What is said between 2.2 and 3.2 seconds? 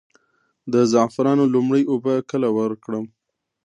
کله ورکړم؟